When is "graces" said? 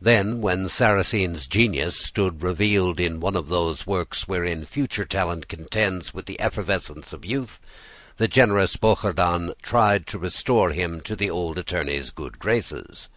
12.40-13.08